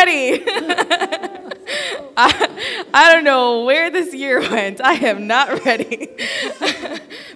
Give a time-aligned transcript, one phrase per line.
[0.00, 0.42] ready.
[2.16, 4.80] I, I don't know where this year went.
[4.80, 6.08] I am not ready.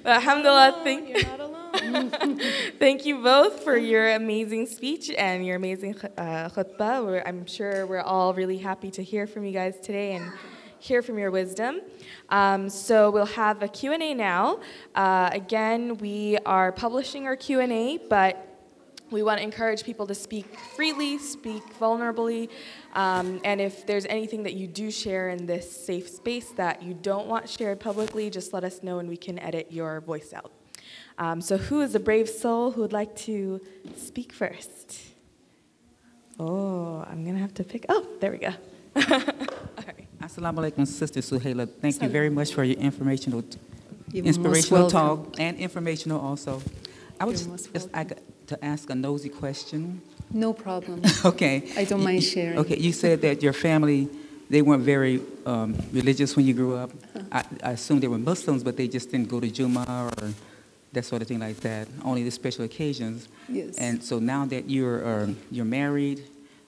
[0.02, 2.40] but alhamdulillah, thank You're not alone.
[2.78, 7.04] Thank you both for your amazing speech and your amazing uh, khutbah.
[7.04, 10.32] We're, I'm sure we're all really happy to hear from you guys today and
[10.78, 11.80] hear from your wisdom.
[12.30, 14.60] Um, so we'll have a Q&A now.
[14.94, 18.53] Uh, again, we are publishing our Q&A, but
[19.14, 22.50] we want to encourage people to speak freely, speak vulnerably,
[22.94, 26.94] um, and if there's anything that you do share in this safe space that you
[26.94, 30.52] don't want shared publicly, just let us know and we can edit your voice out.
[31.16, 33.60] Um, so, who is the brave soul who would like to
[33.96, 35.00] speak first?
[36.38, 37.86] Oh, I'm gonna have to pick.
[37.88, 38.48] Oh, there we go.
[38.48, 39.02] All
[39.86, 40.08] right.
[40.20, 41.68] Assalamu alaikum, Sister Suhaila.
[41.80, 43.44] Thank you very much for your informational,
[44.10, 46.60] You're inspirational talk and informational also.
[47.20, 50.00] I would You're just, I got to ask a nosy question.
[50.32, 51.02] No problem.
[51.24, 51.70] Okay.
[51.76, 52.58] I don't mind sharing.
[52.58, 54.08] Okay, you said that your family,
[54.50, 56.90] they weren't very um, religious when you grew up.
[56.90, 57.22] Uh-huh.
[57.32, 60.28] I, I assume they were Muslims, but they just didn't go to Juma or
[60.92, 63.28] that sort of thing like that, only the special occasions.
[63.48, 63.76] Yes.
[63.78, 66.22] And so now that you're, um, you're married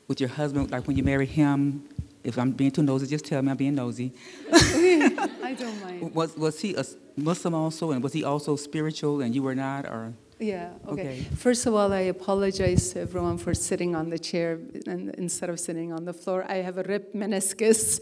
[0.09, 1.85] with your husband, like when you marry him,
[2.25, 4.13] if I'm being too nosy, just tell me I'm being nosy.
[4.53, 6.15] I don't mind.
[6.15, 6.85] Was, was he a
[7.17, 10.13] Muslim also, and was he also spiritual and you were not, or?
[10.39, 11.03] Yeah, okay.
[11.03, 11.21] Okay.
[11.37, 15.59] First of all, I apologize to everyone for sitting on the chair and instead of
[15.59, 16.45] sitting on the floor.
[16.47, 18.01] I have a ripped meniscus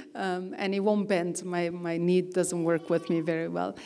[0.14, 1.44] um, and it won't bend.
[1.44, 3.76] My, my knee doesn't work with me very well.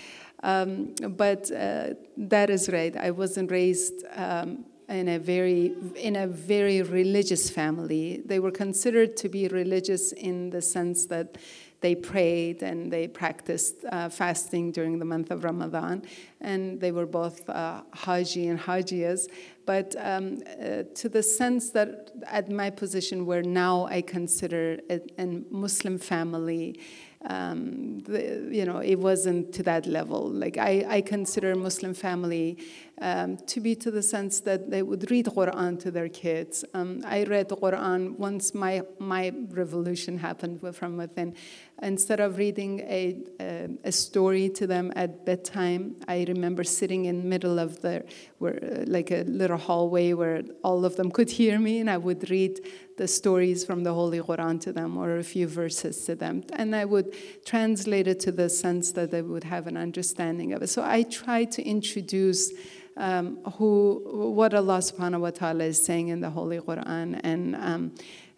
[0.42, 2.97] Um, but uh, that is right.
[2.97, 8.23] I wasn't raised um, in a very in a very religious family.
[8.25, 11.37] They were considered to be religious in the sense that
[11.81, 16.03] they prayed and they practiced uh, fasting during the month of Ramadan,
[16.41, 19.28] and they were both uh, Haji and Hajiyas.
[19.67, 25.01] But um, uh, to the sense that at my position, where now I consider a,
[25.19, 26.81] a Muslim family,
[27.27, 30.31] um, the, you know, it wasn't to that level.
[30.31, 32.57] Like I, I consider Muslim family
[33.02, 36.64] um, to be to the sense that they would read Quran to their kids.
[36.73, 41.35] Um, I read Quran once my my revolution happened from within.
[41.83, 47.27] Instead of reading a, a, a story to them at bedtime, I remember sitting in
[47.29, 48.05] middle of the
[48.39, 52.29] where like a little hallway where all of them could hear me, and I would
[52.30, 52.61] read
[52.98, 56.77] the stories from the Holy Quran to them or a few verses to them, and
[56.77, 57.14] I would
[57.46, 60.68] translate it to the sense that they would have an understanding of it.
[60.68, 62.52] So I try to introduce
[62.98, 64.02] um, who
[64.35, 67.95] what Allah Subhanahu wa Taala is saying in the Holy Quran, and um,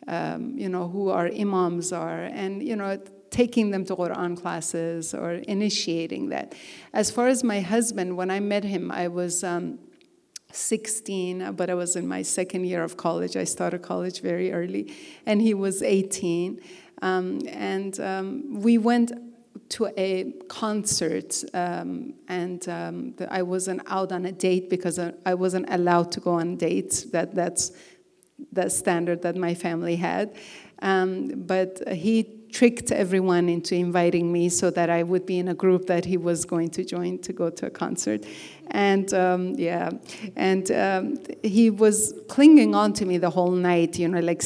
[0.07, 3.01] um, you know who our imams are, and you know
[3.33, 6.55] taking them to Quran classes or initiating that.
[6.93, 9.43] As far as my husband, when I met him, I was.
[9.43, 9.79] Um,
[10.55, 13.39] 16, but I was in my second year of college.
[13.39, 14.95] I started college very early,
[15.25, 16.61] and he was 18.
[17.01, 19.13] Um, and um, we went
[19.71, 25.35] to a concert, um, and um, I wasn't out on a date because I, I
[25.35, 27.05] wasn't allowed to go on dates.
[27.05, 27.73] That, that's
[28.53, 30.37] the standard that my family had.
[30.81, 35.55] Um, but he tricked everyone into inviting me so that I would be in a
[35.55, 38.25] group that he was going to join to go to a concert.
[38.71, 39.91] And um, yeah,
[40.37, 44.43] and um, he was clinging on to me the whole night, you know, like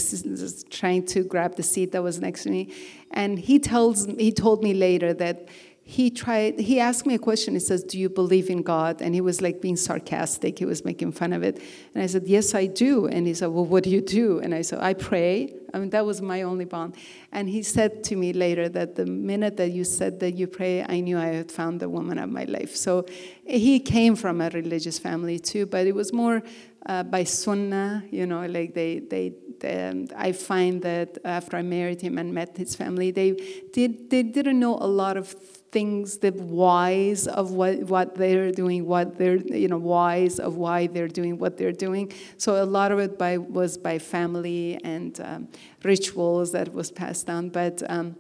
[0.71, 2.73] trying to grab the seat that was next to me.
[3.11, 5.49] And he tells, he told me later that
[5.89, 7.55] he tried he asked me a question.
[7.55, 9.01] He says do you believe in god?
[9.01, 10.59] And he was like being sarcastic.
[10.59, 11.63] He was making fun of it.
[11.95, 13.07] And i said yes i do.
[13.07, 14.41] And he said well what do you do?
[14.41, 16.95] And i said i pray i mean that was my only bond.
[17.33, 20.83] And he said to me later that the minute that you said that you pray
[20.83, 22.75] i knew i had found the woman of my life.
[22.75, 23.07] So
[23.45, 26.43] he came from a religious family too but it was more
[26.87, 32.01] uh, by sunnah you know like they they um, I find that after I married
[32.01, 33.33] him and met his family, they
[33.73, 35.35] did they didn't know a lot of
[35.77, 40.87] things, the whys of what, what they're doing, what they're you know whys of why
[40.87, 42.07] they're doing what they're doing.
[42.39, 45.49] So a lot of it by was by family and um,
[45.91, 47.77] rituals that was passed down, but.
[47.97, 48.17] Um,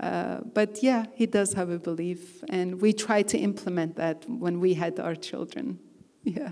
[0.00, 4.60] uh, but yeah, he does have a belief, and we try to implement that when
[4.64, 5.66] we had our children.
[6.24, 6.50] Yeah.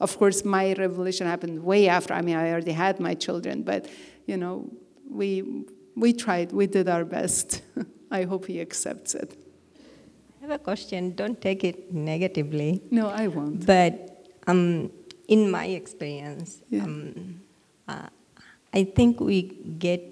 [0.00, 2.12] Of course, my revolution happened way after.
[2.14, 3.82] I mean, I already had my children, but
[4.30, 4.54] you know,
[5.20, 5.28] we
[6.02, 6.52] we tried.
[6.52, 7.62] We did our best.
[8.18, 9.43] I hope he accepts it.
[10.44, 11.14] Have a question.
[11.14, 13.64] Don't take it negatively, No, I won't.
[13.64, 14.90] but um,
[15.26, 16.82] in my experience, Yeah.
[16.84, 17.40] um,
[17.88, 18.08] uh,
[18.74, 19.40] I think we
[19.78, 20.02] get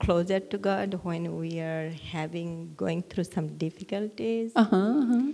[0.00, 4.52] closer to God when we are having going through some difficulties.
[4.56, 4.76] Uh huh.
[5.02, 5.32] Uh-huh.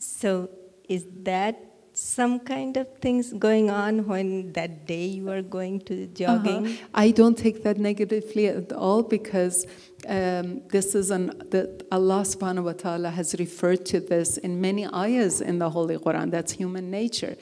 [0.00, 0.50] So,
[0.88, 1.54] is that
[1.97, 6.67] some kind of things going on when that day you were going to jogging?
[6.67, 6.87] Uh-huh.
[6.93, 9.67] I don't take that negatively at all because
[10.07, 14.87] um, this is an that Allah subhanahu wa ta'ala has referred to this in many
[14.87, 16.31] ayahs in the Holy Quran.
[16.31, 17.37] That's human nature.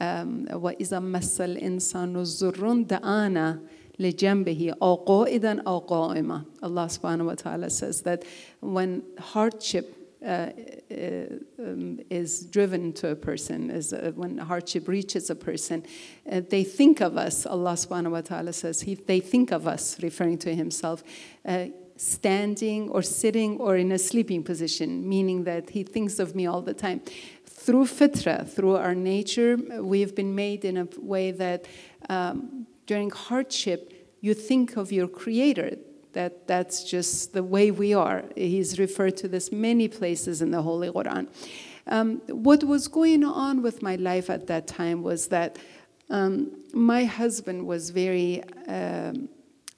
[0.00, 3.60] Um, وَإِذَا مَسَّ الْإِنسَانُ الزُّرٌّ دَعَانَا
[3.98, 6.44] لجنبه أو قائدا أو قائما.
[6.62, 8.24] Allah subhanahu wa ta'ala says that
[8.60, 10.51] when hardship uh,
[10.91, 11.25] uh,
[11.57, 15.83] um, is driven to a person, is uh, when hardship reaches a person,
[16.31, 17.45] uh, they think of us.
[17.47, 21.03] Allah subhanahu wa ta'ala says, he, they think of us, referring to Himself,
[21.97, 26.61] standing or sitting or in a sleeping position, meaning that He thinks of me all
[26.61, 27.01] the time.
[27.45, 31.65] Through fitra, through our nature, we've been made in a way that
[32.09, 33.91] um, during hardship,
[34.21, 35.77] you think of your Creator,
[36.13, 38.23] that that's just the way we are.
[38.35, 41.27] He's referred to this many places in the Holy Quran.
[41.87, 45.57] Um, what was going on with my life at that time was that
[46.09, 49.29] um, my husband was very um,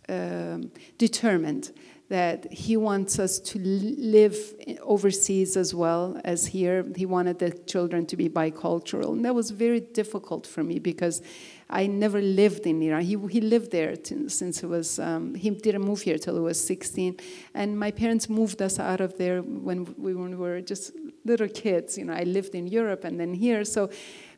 [0.10, 1.72] um determined
[2.10, 4.38] that he wants us to live
[4.82, 6.86] overseas as well as here.
[6.96, 9.14] He wanted the children to be bicultural.
[9.14, 11.24] And that was very difficult for me because
[11.74, 13.02] I never lived in Iran.
[13.02, 13.96] He, he lived there
[14.28, 17.18] since he was, um, he didn't move here till he was 16.
[17.56, 20.92] And my parents moved us out of there when we, when we were just
[21.26, 21.98] little kids.
[21.98, 23.66] You know, I lived in Europe and then here.
[23.66, 23.90] So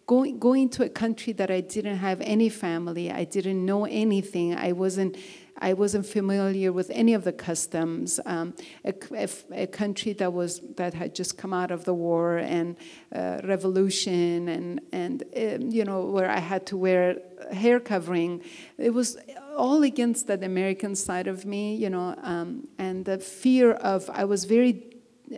[0.07, 4.55] going, going to a country that I didn't have any family, I didn't know anything,
[4.55, 5.17] I wasn't
[5.57, 8.19] I wasn't familiar with any of the customs.
[8.25, 8.53] Um,
[8.83, 12.75] a, a, country that was that had just come out of the war and
[13.13, 17.17] uh, revolution, and and um, you know where I had to wear
[17.53, 18.43] hair covering.
[18.77, 19.17] It was
[19.55, 24.25] all against that American side of me, you know, um, and the fear of I
[24.25, 24.83] was very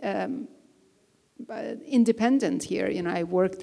[0.02, 0.48] um,
[1.48, 2.90] uh, independent here.
[2.90, 3.62] You know, I worked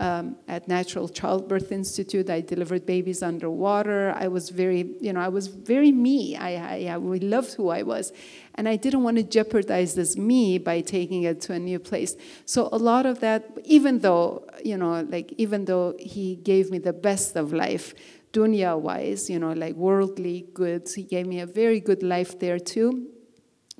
[0.00, 2.28] um, at Natural Childbirth Institute.
[2.30, 4.12] I delivered babies underwater.
[4.16, 6.36] I was very, you know, I was very me.
[6.36, 8.12] I, I, I loved who I was.
[8.56, 12.16] And I didn't want to jeopardize this me by taking it to a new place.
[12.44, 16.78] So a lot of that, even though, you know, like, even though he gave me
[16.78, 17.94] the best of life,
[18.32, 22.58] dunya wise, you know, like worldly goods, he gave me a very good life there
[22.58, 23.08] too.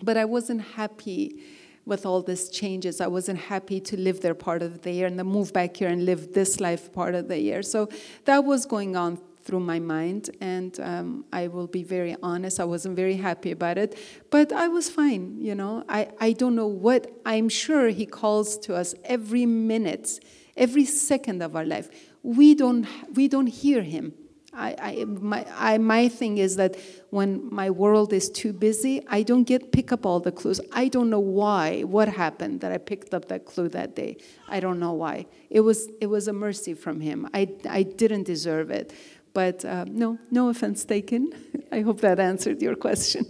[0.03, 1.41] But I wasn't happy
[1.87, 3.01] with all these changes.
[3.01, 5.89] I wasn't happy to live there part of the year and then move back here
[5.89, 7.63] and live this life part of the year.
[7.63, 7.89] So
[8.25, 12.65] that was going on through my mind, and um, I will be very honest, I
[12.65, 13.99] wasn't very happy about it,
[14.31, 15.85] but I was fine, you know.
[15.87, 20.19] I, I don't know what, I'm sure He calls to us every minute,
[20.57, 21.91] every second of our life.
[22.23, 24.15] We don't, we don't hear Him.
[24.56, 26.77] I, I, my, I, my thing is that
[27.11, 30.61] when my world is too busy, I don't get pick up all the clues.
[30.73, 34.17] I don't know why, what happened that I picked up that clue that day.
[34.49, 35.27] I don't know why.
[35.51, 37.29] It was, it was a mercy from him.
[37.35, 38.93] I, I didn't deserve it.
[39.33, 41.33] But uh, no, no offense taken.
[41.73, 43.27] I hope that answered your question.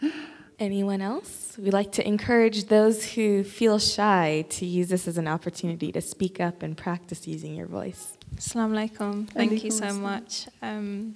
[0.58, 1.56] Anyone else?
[1.58, 6.00] We like to encourage those who feel shy to use this as an opportunity to
[6.00, 8.13] speak up and practice using your voice.
[8.36, 9.28] Assalamu alaikum.
[9.30, 11.14] Thank you so much um,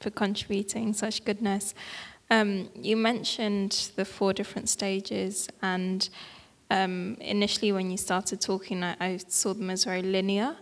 [0.00, 1.74] for contributing such goodness.
[2.30, 6.08] Um, you mentioned the four different stages, and
[6.70, 10.56] um, initially when you started talking, I, I, saw them as very linear.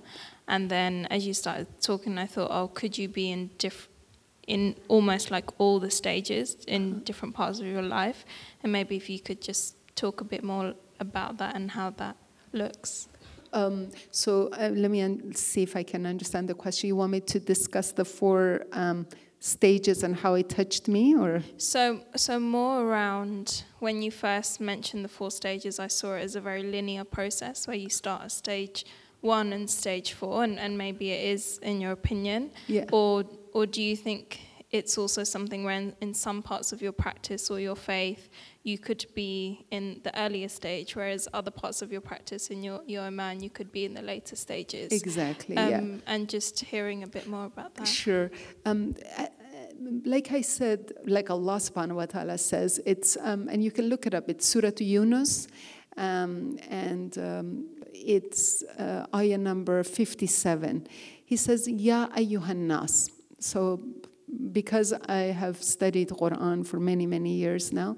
[0.46, 3.88] And then as you started talking, I thought, oh, could you be in diff-
[4.46, 8.24] in almost like all the stages in different parts of your life?
[8.62, 12.16] And maybe if you could just talk a bit more about that and how that
[12.52, 13.08] looks.
[13.56, 16.88] Um, so uh, let me un- see if I can understand the question.
[16.88, 19.06] You want me to discuss the four um,
[19.40, 25.04] stages and how it touched me, or so so more around when you first mentioned
[25.04, 25.78] the four stages.
[25.78, 28.84] I saw it as a very linear process where you start at stage
[29.22, 32.84] one and stage four, and, and maybe it is in your opinion, yeah.
[32.92, 36.92] or or do you think it's also something where in, in some parts of your
[36.92, 38.28] practice or your faith
[38.66, 42.80] you could be in the earlier stage, whereas other parts of your practice in your,
[42.84, 44.90] your iman, you could be in the later stages.
[44.90, 45.82] Exactly, um, yeah.
[46.08, 47.86] And just hearing a bit more about that.
[47.86, 48.28] Sure.
[48.64, 48.96] Um,
[50.04, 54.04] like I said, like Allah subhanahu wa ta'ala says, it's, um, and you can look
[54.04, 55.46] it up, it's Surah Yunus,
[55.96, 60.88] um, and um, it's uh, ayah number 57.
[61.24, 63.12] He says, Ya ayyuhan nas.
[63.38, 63.80] So,
[64.50, 67.96] because I have studied Quran for many, many years now,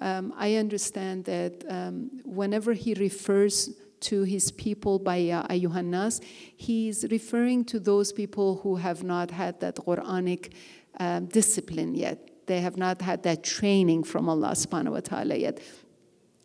[0.00, 6.22] um, I understand that um, whenever he refers to his people by uh, Ayuhannas,
[6.56, 10.52] he's referring to those people who have not had that Quranic
[10.98, 12.46] um, discipline yet.
[12.46, 15.60] They have not had that training from Allah subhanahu wa ta'ala yet.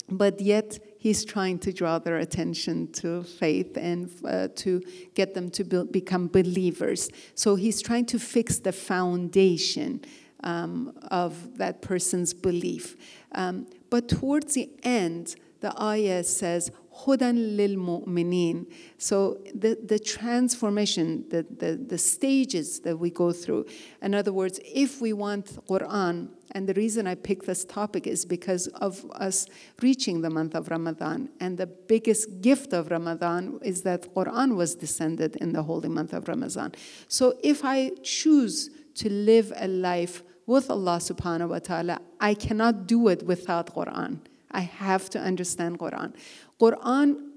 [0.08, 4.84] But yet, he's trying to draw their attention to faith and uh, to
[5.16, 7.10] get them to be- become believers.
[7.34, 10.02] So he's trying to fix the foundation
[10.44, 12.96] um, of that person's belief.
[13.32, 16.72] Um, but towards the end, the ayah says,
[17.04, 18.72] Hudan lil mu'minin.
[18.98, 23.66] So the, the transformation, the, the, the stages that we go through.
[24.02, 28.24] In other words, if we want Quran, and the reason I picked this topic is
[28.24, 29.46] because of us
[29.82, 31.30] reaching the month of Ramadan.
[31.42, 36.14] And the biggest gift of Ramadan is that Quran was descended in the holy month
[36.14, 36.74] of Ramadan.
[37.10, 42.88] So if I choose to live a life with Allah subhanahu wa ta'ala, I cannot
[42.88, 44.20] do it without Quran.
[44.52, 46.14] I have to understand Quran.
[46.60, 47.30] Quran,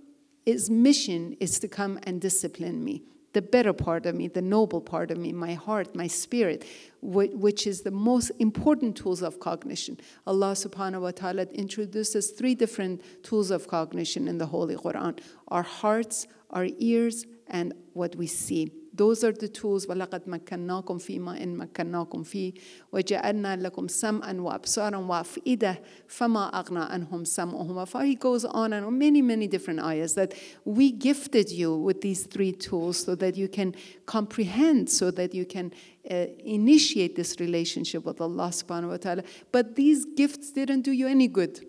[0.46, 3.02] its mission is to come and discipline me.
[3.32, 6.64] The better part of me, the noble part of me, my heart, my spirit,
[7.02, 9.98] which is the most important tools of cognition.
[10.26, 15.62] Allah subhanahu wa ta'ala introduces three different tools of cognition in the Holy Quran our
[15.62, 18.72] hearts, our ears, and what we see.
[18.97, 22.53] Those are the tools وَلَقَدْ مَكَّنَّاكُمْ فِي مَا إِن مَكَّنَّاكُمْ فِي
[22.93, 29.47] وَجَعَلْنَا لَكُمْ سَمْعًا وَأَبْصَارًا وَأَفْئِدَةً فَمَا أَغْنَى عَنْهُمْ سَمْعُهُمْ He goes on and many, many
[29.47, 33.73] different ayahs that we gifted you with these three tools so that you can
[34.05, 35.73] comprehend, so that you can
[36.11, 39.23] uh, initiate this relationship with Allah subhanahu wa ta'ala.
[39.51, 41.65] But these gifts didn't do you any good.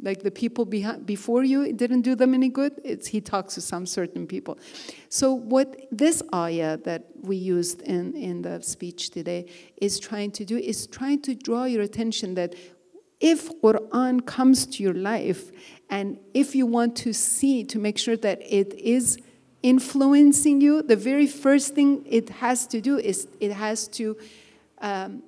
[0.00, 2.80] Like the people behind, before you, it didn't do them any good.
[2.84, 4.58] It's, he talks to some certain people.
[5.08, 10.44] So, what this ayah that we used in, in the speech today is trying to
[10.44, 12.54] do is trying to draw your attention that
[13.20, 15.50] if Quran comes to your life,
[15.90, 19.18] and if you want to see, to make sure that it is
[19.62, 24.16] influencing you, the very first thing it has to do is it has to
[24.80, 25.22] um,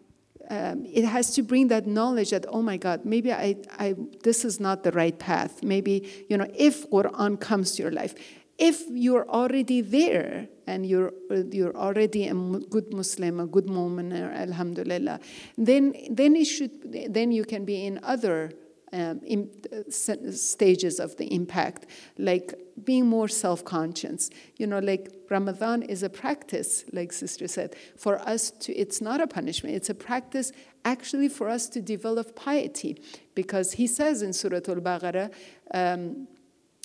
[0.50, 4.44] um, it has to bring that knowledge that oh my god maybe I, I this
[4.44, 5.62] is not the right path.
[5.62, 8.14] Maybe you know if quran comes to your life
[8.58, 11.12] if you're already there and you're
[11.50, 15.18] you're already a good muslim a good mu'min alhamdulillah
[15.56, 16.70] then then it should
[17.08, 18.52] then you can be in other
[18.93, 21.85] um, in, uh, stages of the impact,
[22.17, 24.29] like being more self conscious.
[24.57, 29.21] You know, like Ramadan is a practice, like Sister said, for us to, it's not
[29.21, 30.51] a punishment, it's a practice
[30.85, 33.01] actually for us to develop piety.
[33.33, 35.31] Because he says in Surah Al Baqarah
[35.73, 36.27] um,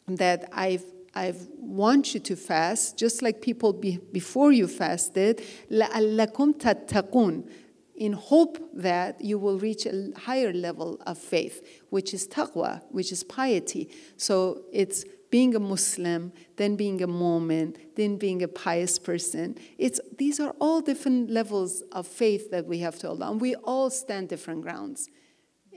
[0.08, 6.60] that I've I want you to fast, just like people be, before you fasted, لَأَلَّكُمْ
[6.60, 7.48] تَتَّقُونَ
[7.97, 13.11] in hope that you will reach a higher level of faith, which is taqwa, which
[13.11, 13.89] is piety.
[14.17, 19.57] So it's being a Muslim, then being a mu'min, then being a pious person.
[19.77, 23.31] It's, these are all different levels of faith that we have to Allah.
[23.31, 25.09] And we all stand different grounds.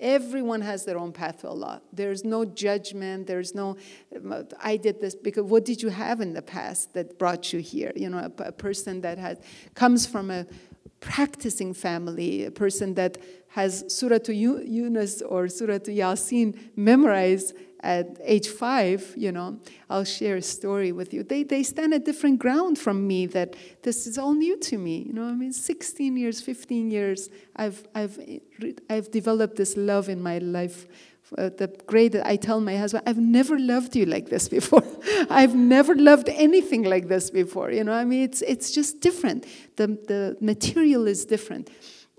[0.01, 1.83] Everyone has their own path to Allah.
[1.93, 3.27] There's no judgment.
[3.27, 3.77] There's no,
[4.63, 7.93] I did this because what did you have in the past that brought you here?
[7.97, 9.41] You know, a, a person that has
[9.75, 10.47] comes from a
[11.01, 18.19] practicing family, a person that has Surah to Yunus or Surah to Yasin memorized at
[18.25, 21.23] age five, you know, I'll share a story with you.
[21.23, 25.05] They, they stand a different ground from me that this is all new to me.
[25.07, 28.19] You know, I mean, 16 years, 15 years, I've, I've,
[28.91, 30.87] I've developed this love in my life
[31.37, 34.83] uh, the great that I tell my husband, I've never loved you like this before.
[35.31, 37.71] I've never loved anything like this before.
[37.71, 39.45] You know, I mean, it's it's just different.
[39.77, 41.71] The the material is different.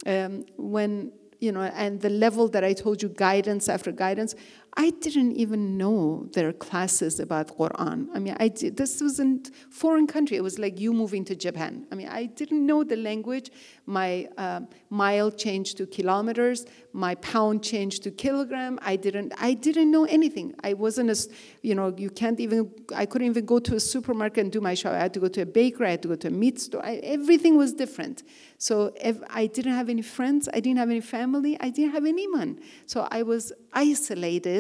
[0.06, 4.36] Um, when you know, and the level that I told you, guidance after guidance,
[4.78, 8.08] I didn't even know there are classes about Quran.
[8.14, 10.38] I mean, I did, this was in foreign country.
[10.38, 11.86] It was like you moving to Japan.
[11.92, 13.52] I mean, I didn't know the language.
[13.86, 16.66] My uh, mile changed to kilometers.
[16.94, 18.78] My pound changed to kilogram.
[18.82, 19.34] I didn't.
[19.38, 20.54] I didn't know anything.
[20.64, 21.30] I wasn't as
[21.62, 21.94] you know.
[21.98, 22.72] You can't even.
[22.96, 24.94] I couldn't even go to a supermarket and do my shop.
[24.94, 25.88] I had to go to a bakery.
[25.88, 26.86] I had to go to a meat store.
[26.86, 28.24] I, everything was different.
[28.60, 28.94] So
[29.30, 30.50] I didn't have any friends.
[30.54, 31.58] I didn't have any family.
[31.60, 32.60] I didn't have anyone.
[32.86, 34.59] So I was isolated,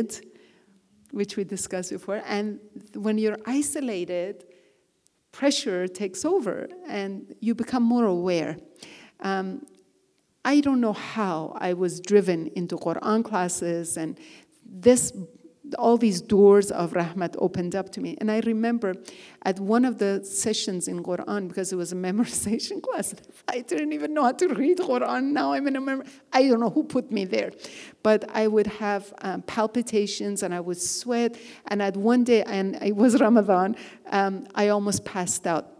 [1.12, 2.22] which we discussed before.
[2.25, 2.60] And
[2.96, 4.46] when you're isolated,
[5.32, 8.58] pressure takes over and you become more aware.
[9.20, 9.65] Um,
[10.46, 14.18] I don't know how I was driven into Quran classes and
[14.65, 15.13] this
[15.77, 18.17] all these doors of rahmat opened up to me.
[18.19, 18.95] And I remember
[19.43, 23.13] at one of the sessions in Quran, because it was a memorization class,
[23.47, 25.31] I didn't even know how to read Quran.
[25.31, 26.07] Now I'm in a memory.
[26.33, 27.51] I don't know who put me there.
[28.03, 31.38] But I would have um, palpitations and I would sweat.
[31.67, 33.75] And at one day, and it was Ramadan,
[34.11, 35.75] um, I almost passed out.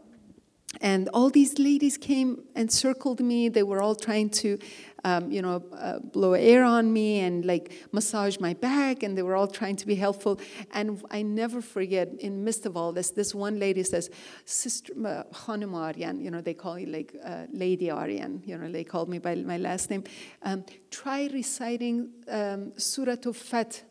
[0.82, 3.50] and all these ladies came and circled me.
[3.50, 4.60] They were all trying to,
[5.04, 9.22] um, you know, uh, blow air on me and like massage my back, and they
[9.22, 10.40] were all trying to be helpful.
[10.72, 14.10] And I never forget, in midst of all this, this one lady says,
[14.46, 18.44] "Sister uh, Aryan," you know, they call me like uh, Lady Aryan.
[18.46, 20.04] You know, they called me by my last name.
[20.44, 23.84] Um, try reciting um, Surah Fat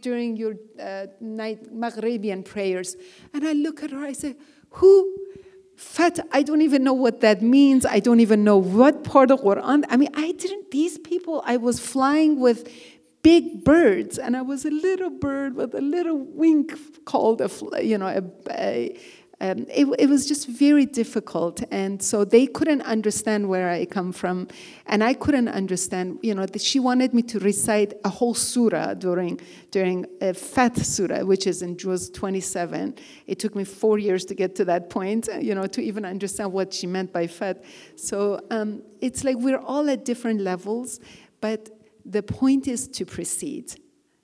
[0.00, 2.96] during your uh, night Maghribian prayers.
[3.32, 4.36] And I look at her, I say,
[4.70, 5.21] Who?
[5.82, 7.84] Fat, I don't even know what that means.
[7.84, 9.84] I don't even know what part of Quran.
[9.90, 12.66] I mean, I didn't, these people, I was flying with
[13.22, 16.70] big birds, and I was a little bird with a little wing
[17.04, 17.50] called a,
[17.84, 18.98] you know, a, a
[19.42, 21.64] um, it, it, was just very difficult.
[21.72, 24.46] And so they couldn't understand where I come from.
[24.86, 28.94] And I couldn't understand, you know, that she wanted me to recite a whole surah
[28.94, 29.40] during,
[29.72, 32.94] during a Fat surah, which is in Juz 27.
[33.26, 36.04] It took me four years to get to that point, uh, you know, to even
[36.04, 37.64] understand what she meant by Fat.
[37.96, 41.00] So um, it's like we're all at different levels,
[41.40, 41.68] but
[42.04, 43.74] the point is to proceed.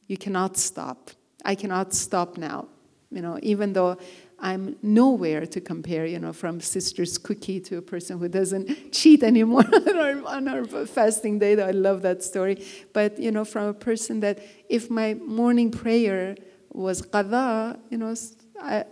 [0.07, 1.11] You cannot stop.
[1.45, 2.69] I cannot stop now.
[3.11, 3.97] You know, even though
[4.41, 9.23] I'm nowhere to compare, you know, from Sister's Cookie to a person who doesn't cheat
[9.23, 11.61] anymore on, our, on our fasting day.
[11.61, 12.65] I love that story.
[12.93, 16.37] But, you know, from a person that if my morning prayer
[16.73, 18.15] was qada, you know,
[18.61, 18.85] I,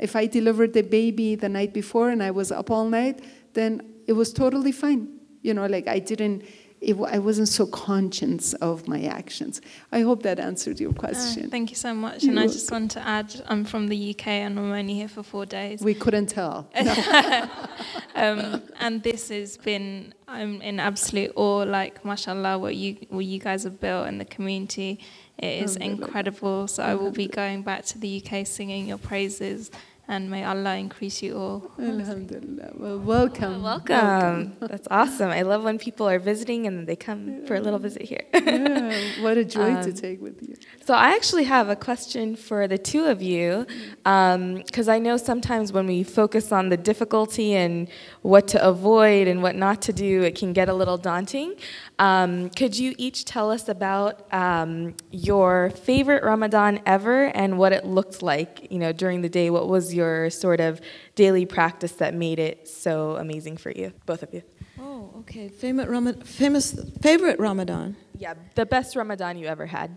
[0.00, 3.22] if I delivered the baby the night before and I was up all night,
[3.52, 5.08] then it was totally fine.
[5.42, 6.44] You know, like I didn't
[6.80, 9.60] it, I wasn't so conscious of my actions.
[9.92, 11.46] I hope that answered your question.
[11.46, 12.22] Uh, thank you so much.
[12.22, 15.08] You're and I just want to add, I'm from the UK and I'm only here
[15.08, 15.80] for four days.
[15.80, 16.68] We couldn't tell.
[18.14, 21.62] um, and this has been, I'm in absolute awe.
[21.62, 25.00] Like, mashallah, what you what you guys have built in the community.
[25.38, 26.66] It is incredible.
[26.66, 29.70] So I will be going back to the UK singing your praises
[30.08, 31.70] and may Allah increase you all.
[31.80, 32.70] Alhamdulillah.
[32.74, 33.62] Well, welcome.
[33.62, 33.96] welcome.
[33.96, 34.56] welcome.
[34.60, 35.30] That's awesome.
[35.30, 37.46] I love when people are visiting and they come yeah.
[37.46, 38.24] for a little visit here.
[38.32, 40.54] yeah, what a joy um, to take with you.
[40.84, 43.66] So, I actually have a question for the two of you
[43.98, 47.88] because um, I know sometimes when we focus on the difficulty and
[48.22, 51.54] what to avoid and what not to do, it can get a little daunting.
[51.98, 57.86] Um, could you each tell us about um, your favorite Ramadan ever and what it
[57.86, 59.48] looked like, you know, during the day?
[59.48, 60.80] What was your sort of
[61.14, 64.42] daily practice that made it so amazing for you, both of you?
[64.78, 65.48] Oh, okay.
[65.48, 67.96] Famous, famous favorite Ramadan.
[68.18, 69.96] Yeah, the best Ramadan you ever had.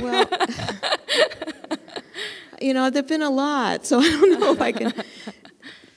[0.00, 0.26] Well,
[2.60, 4.92] you know, there've been a lot, so I don't know if I can.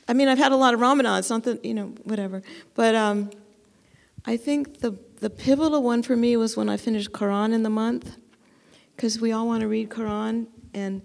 [0.08, 2.42] I mean, I've had a lot of Ramadans, not that you know, whatever.
[2.76, 3.30] But um,
[4.26, 7.70] I think the the pivotal one for me was when I finished Quran in the
[7.70, 8.18] month,
[8.96, 11.02] because we all want to read Quran, and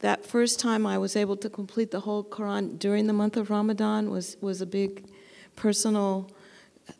[0.00, 3.50] that first time I was able to complete the whole Quran during the month of
[3.50, 5.10] Ramadan was was a big
[5.56, 6.30] personal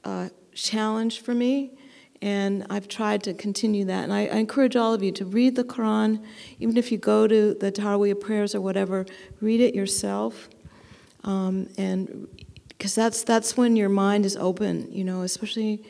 [0.05, 1.72] uh, challenge for me,
[2.20, 4.05] and I've tried to continue that.
[4.05, 6.24] And I, I, encourage all of you to read the Quran,
[6.59, 9.07] even if you go to the Taraweeh prayers or whatever,
[9.40, 10.48] read it yourself,
[11.22, 12.26] um, and
[12.68, 15.85] because that's that's when your mind is open, you know, especially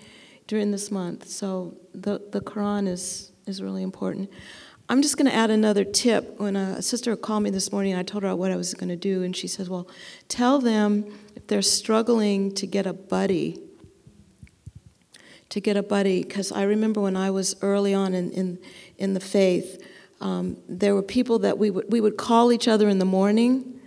[0.46, 1.28] during this month.
[1.28, 4.30] So the, the Quran is, is really important.
[4.88, 6.38] I'm just going to add another tip.
[6.38, 8.96] When a sister called me this morning, I told her what I was going to
[8.96, 9.88] do, and she says, Well,
[10.28, 13.60] tell them if they're struggling to get a buddy,
[15.48, 16.22] to get a buddy.
[16.22, 18.58] Because I remember when I was early on in, in,
[18.96, 19.84] in the faith,
[20.20, 23.80] um, there were people that we would, we would call each other in the morning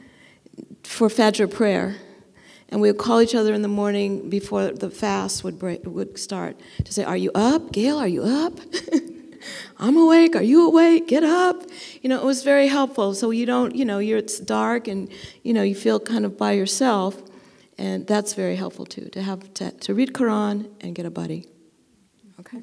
[0.84, 1.96] for Fajr prayer
[2.70, 6.18] and we would call each other in the morning before the fast would break, would
[6.18, 6.56] start
[6.86, 7.98] to say, "Are you up, Gail?
[7.98, 8.60] Are you up?
[9.80, 10.36] I'm awake.
[10.36, 11.08] Are you awake?
[11.08, 11.64] Get up."
[12.02, 13.14] You know, it was very helpful.
[13.14, 15.10] So you don't, you know, you're it's dark and
[15.44, 17.22] you know you feel kind of by yourself,
[17.78, 21.48] and that's very helpful too to have to, to read Quran and get a buddy.
[22.40, 22.60] Okay.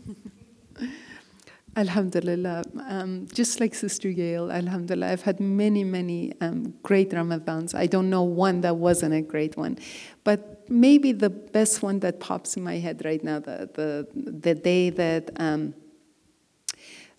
[1.77, 2.65] Alhamdulillah.
[2.89, 7.75] Um, just like Sister Gail, Alhamdulillah, I've had many, many um, great Ramadans.
[7.75, 9.79] I don't know one that wasn't a great one.
[10.25, 14.55] But maybe the best one that pops in my head right now, the, the, the
[14.55, 15.75] day that um,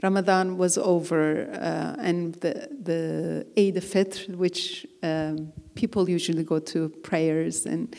[0.02, 6.89] Ramadan was over uh, and the, the Eid al-Fitr, which um, people usually go to
[6.89, 7.96] prayers and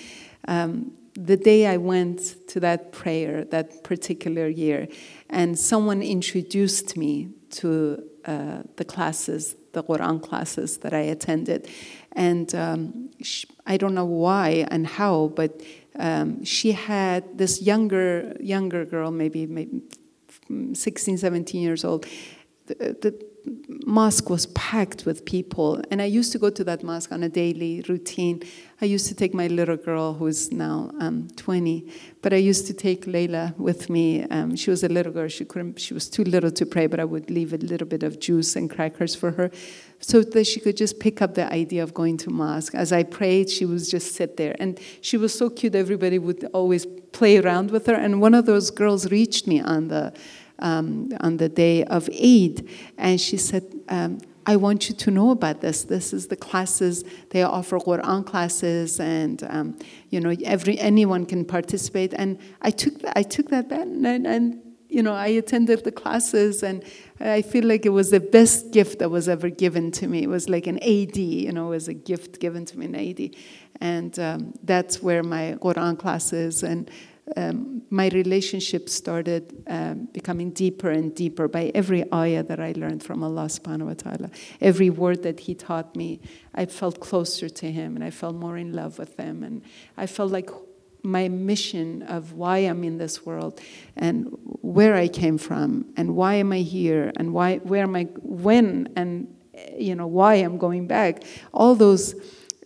[0.49, 0.92] um,
[1.24, 4.88] the day I went to that prayer that particular year,
[5.28, 11.68] and someone introduced me to uh, the classes, the Quran classes that I attended.
[12.12, 15.61] And um, she, I don't know why and how, but
[15.98, 19.83] um, she had this younger, younger girl, maybe, maybe
[20.72, 22.07] 16, 17 years old,
[22.68, 23.28] the, the
[23.87, 25.83] mosque was packed with people.
[25.90, 28.42] And I used to go to that mosque on a daily routine.
[28.81, 32.74] I used to take my little girl, who's now um, 20, but I used to
[32.74, 34.24] take Layla with me.
[34.24, 35.28] Um, she was a little girl.
[35.28, 35.81] She couldn't.
[35.81, 38.54] She was too little to pray, but I would leave a little bit of juice
[38.54, 39.50] and crackers for her,
[40.00, 42.74] so that she could just pick up the idea of going to mosque.
[42.74, 45.74] As I prayed, she would just sit there, and she was so cute.
[45.74, 47.94] Everybody would always play around with her.
[47.94, 50.12] And one of those girls reached me on the
[50.59, 54.18] um, on the day of Eid, and she said, um,
[54.49, 55.85] I want you to know about this.
[55.85, 61.44] This is the classes they offer Quran classes, and um, you know every anyone can
[61.44, 62.14] participate.
[62.14, 65.92] And I took that, I took that bet, and, and you know I attended the
[65.92, 66.83] classes, and
[67.21, 70.23] I feel like it was the best gift that was ever given to me.
[70.23, 72.94] It was like an AD, you know, it was a gift given to me in
[72.94, 73.37] AD,
[73.83, 76.90] and um, that's where my Quran classes and
[77.37, 83.03] um, my relationship started um, becoming deeper and deeper by every ayah that I learned
[83.03, 84.31] from Allah subhanahu wa ta'ala.
[84.61, 86.21] Every word that He taught me,
[86.55, 89.43] I felt closer to Him and I felt more in love with Him.
[89.43, 89.62] And
[89.97, 90.51] I felt like
[91.03, 93.61] my mission of why I'm in this world
[93.97, 98.05] and where I came from and why am I here and why, where am I,
[98.23, 99.35] when and,
[99.77, 101.23] you know, why I'm going back.
[101.53, 102.14] All those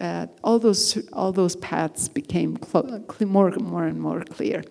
[0.02, 2.58] uh, all those all those paths became
[3.20, 4.62] more more and more clear.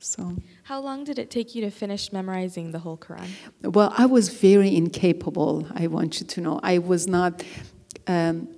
[0.00, 0.36] So.
[0.62, 3.28] How long did it take you to finish memorizing the whole Quran?
[3.62, 5.66] Well, I was very incapable.
[5.74, 7.42] I want you to know, I was not.
[8.06, 8.48] Um,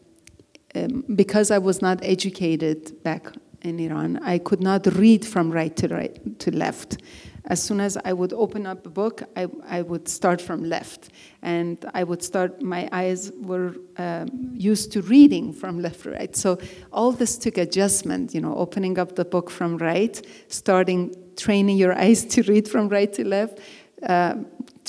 [0.74, 5.74] um, because I was not educated back in Iran, I could not read from right
[5.76, 6.98] to right to left.
[7.46, 11.10] As soon as I would open up a book, I, I would start from left.
[11.42, 16.36] And I would start, my eyes were um, used to reading from left to right.
[16.36, 16.58] So
[16.92, 21.96] all this took adjustment, you know, opening up the book from right, starting training your
[21.98, 23.60] eyes to read from right to left,
[24.02, 24.34] uh,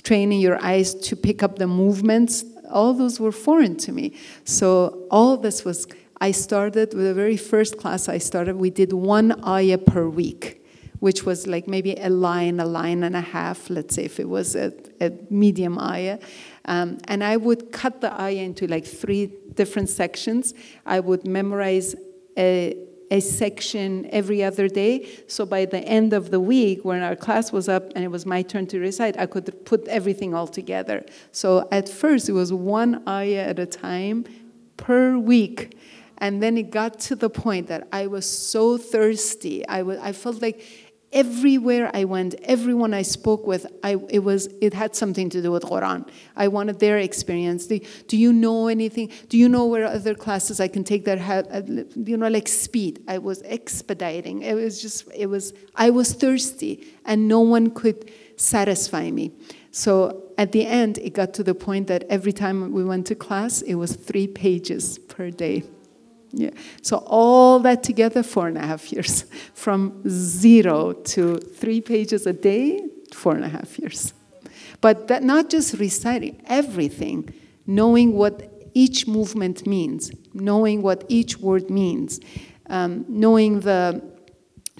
[0.03, 2.43] training your eyes to pick up the movements.
[2.69, 4.13] All those were foreign to me.
[4.43, 5.87] So all this was,
[6.19, 10.60] I started with the very first class I started, we did one ayah per week
[11.01, 14.29] which was like maybe a line, a line and a half, let's say if it
[14.29, 16.19] was a, a medium ayah.
[16.65, 20.53] Um, and I would cut the ayah into like three different sections.
[20.85, 21.95] I would memorize
[22.37, 22.77] a,
[23.09, 25.09] a section every other day.
[25.25, 28.27] So by the end of the week, when our class was up and it was
[28.27, 31.03] my turn to recite, I could put everything all together.
[31.31, 34.25] So at first, it was one ayah at a time
[34.77, 35.75] per week.
[36.19, 39.67] And then it got to the point that I was so thirsty.
[39.67, 40.63] I, was, I felt like
[41.13, 45.51] everywhere I went, everyone I spoke with, I, it was it had something to do
[45.51, 46.07] with Quran.
[46.35, 47.67] I wanted their experience.
[47.67, 49.11] Do, do you know anything?
[49.29, 51.61] Do you know where other classes I can take that have, uh,
[51.95, 53.03] you know, like speed?
[53.07, 54.41] I was expediting.
[54.43, 59.31] It was just, it was, I was thirsty, and no one could satisfy me.
[59.71, 63.15] So at the end, it got to the point that every time we went to
[63.15, 65.63] class, it was three pages per day.
[66.33, 66.51] Yeah.
[66.81, 69.25] So all that together, four and a half years.
[69.53, 72.81] From zero to three pages a day,
[73.13, 74.13] four and a half years.
[74.79, 77.33] But that not just reciting, everything,
[77.67, 82.19] knowing what each movement means, knowing what each word means,
[82.67, 84.01] um, knowing the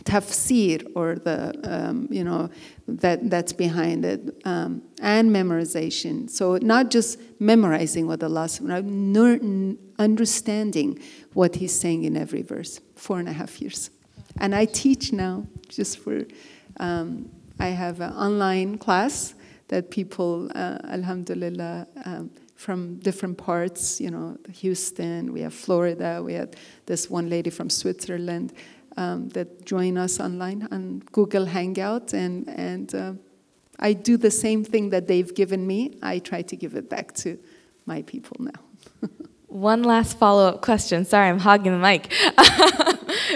[0.03, 2.49] tafsir or the um, you know
[2.87, 6.29] that that's behind it um, and memorization.
[6.29, 10.99] So not just memorizing what allah subhanahu understanding
[11.33, 13.89] what he's saying in every verse four and a half years.
[14.39, 16.25] And i teach now just for
[16.79, 19.35] um, i have an online class
[19.67, 26.33] that people uh, alhamdulillah um, from different parts you know houston we have florida we
[26.33, 28.53] had this one lady from switzerland
[28.97, 33.13] um, that join us online on Google Hangout, and and uh,
[33.79, 35.97] I do the same thing that they've given me.
[36.01, 37.39] I try to give it back to
[37.85, 39.09] my people now.
[39.47, 41.03] One last follow up question.
[41.03, 42.13] Sorry, I'm hogging the mic.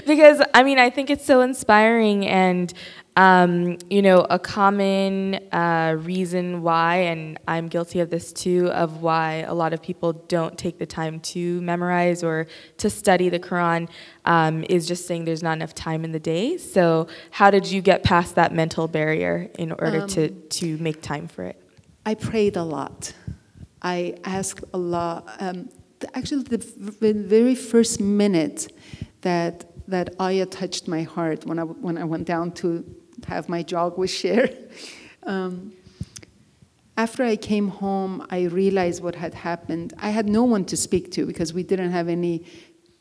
[0.08, 2.74] because, I mean, I think it's so inspiring and
[3.17, 9.01] um, you know, a common uh, reason why, and I'm guilty of this too, of
[9.01, 12.47] why a lot of people don't take the time to memorize or
[12.78, 13.88] to study the Quran
[14.25, 16.58] um, is just saying there's not enough time in the day.
[16.58, 21.01] So, how did you get past that mental barrier in order um, to, to make
[21.01, 21.62] time for it?
[22.06, 23.13] I prayed a lot.
[23.82, 25.23] I asked Allah.
[25.39, 25.69] Um,
[26.13, 28.73] actually, the very first minute
[29.21, 32.84] that that ayah touched my heart when I, when I went down to
[33.28, 34.50] have my jog with Cher.
[35.28, 35.74] Um,
[36.98, 39.94] after I came home, I realized what had happened.
[39.98, 42.46] I had no one to speak to because we didn't have any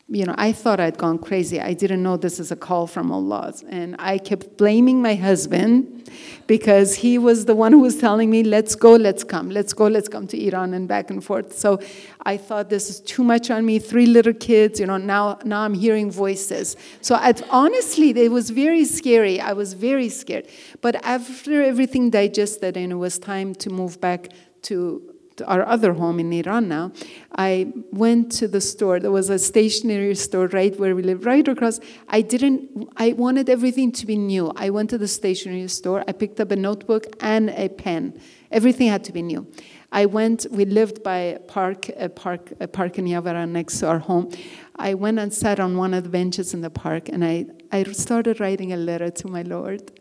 [0.07, 1.59] you know, I thought I'd gone crazy.
[1.59, 3.53] I didn't know this is a call from Allah.
[3.67, 6.11] And I kept blaming my husband
[6.45, 9.87] because he was the one who was telling me, let's go, let's come, let's go,
[9.87, 11.57] let's come to Iran and back and forth.
[11.57, 11.79] So
[12.23, 13.79] I thought this is too much on me.
[13.79, 16.77] Three little kids, you know, now, now I'm hearing voices.
[17.01, 19.41] So i honestly, it was very scary.
[19.41, 20.47] I was very scared.
[20.81, 24.29] But after everything digested and it was time to move back
[24.63, 25.14] to
[25.45, 26.91] our other home in Iran now,
[27.35, 28.99] I went to the store.
[28.99, 31.79] There was a stationery store right where we live, right across.
[32.09, 34.51] I didn't, I wanted everything to be new.
[34.55, 36.03] I went to the stationery store.
[36.07, 38.19] I picked up a notebook and a pen.
[38.51, 39.47] Everything had to be new.
[39.91, 43.87] I went, we lived by a park, a park, a park in Yavara next to
[43.87, 44.31] our home.
[44.75, 47.83] I went and sat on one of the benches in the park and I, I
[47.83, 49.91] started writing a letter to my Lord.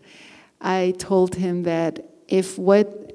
[0.61, 3.13] I told him that if what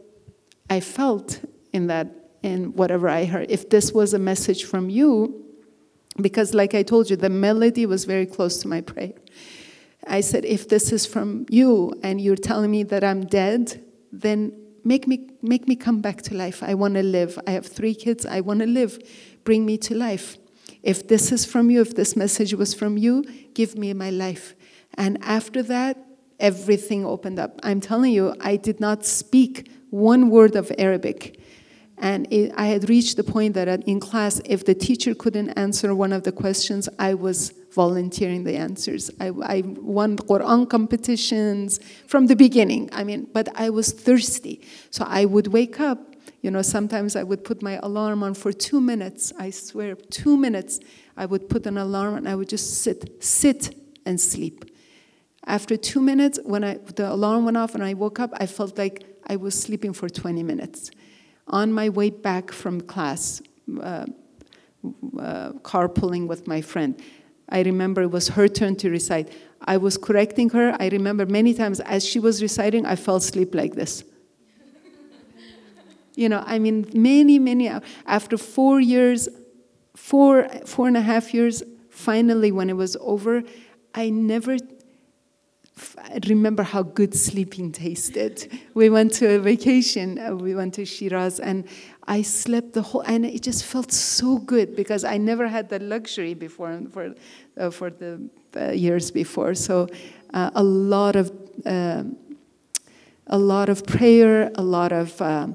[0.69, 1.41] I felt
[1.73, 2.07] in that
[2.41, 3.47] in whatever I heard.
[3.49, 5.45] If this was a message from you,
[6.21, 9.13] because like I told you, the melody was very close to my prayer.
[10.07, 14.53] I said, if this is from you and you're telling me that I'm dead, then
[14.83, 16.63] make me make me come back to life.
[16.63, 17.37] I want to live.
[17.45, 18.25] I have three kids.
[18.25, 18.99] I want to live.
[19.43, 20.37] Bring me to life.
[20.81, 24.55] If this is from you, if this message was from you, give me my life.
[24.95, 25.97] And after that,
[26.39, 27.59] everything opened up.
[27.63, 31.38] I'm telling you, I did not speak one word of Arabic.
[31.99, 35.93] And it, I had reached the point that in class, if the teacher couldn't answer
[35.93, 39.11] one of the questions, I was volunteering the answers.
[39.19, 42.89] I, I won Quran competitions from the beginning.
[42.93, 44.61] I mean, but I was thirsty.
[44.91, 46.15] So I would wake up.
[46.41, 49.33] You know, sometimes I would put my alarm on for two minutes.
[49.37, 50.79] I swear, two minutes.
[51.17, 54.63] I would put an alarm and I would just sit, sit and sleep.
[55.45, 58.77] After two minutes, when I, the alarm went off and I woke up, I felt
[58.77, 60.91] like I was sleeping for 20 minutes
[61.49, 63.41] on my way back from class,
[63.81, 64.05] uh,
[65.19, 67.01] uh, carpooling with my friend.
[67.49, 69.31] I remember it was her turn to recite.
[69.61, 70.75] I was correcting her.
[70.79, 74.03] I remember many times as she was reciting, I fell asleep like this.
[76.15, 77.71] you know, I mean, many, many,
[78.05, 79.27] after four years,
[79.95, 83.43] four, four and a half years, finally, when it was over,
[83.93, 84.57] I never
[85.97, 88.59] I remember how good sleeping tasted.
[88.73, 91.65] We went to a vacation, uh, we went to Shiraz, and
[92.07, 95.81] I slept the whole, and it just felt so good because I never had that
[95.81, 97.13] luxury before for,
[97.57, 99.53] uh, for the uh, years before.
[99.53, 99.87] So
[100.33, 101.31] uh, a lot of,
[101.65, 102.03] uh,
[103.27, 105.47] a lot of prayer, a lot of uh,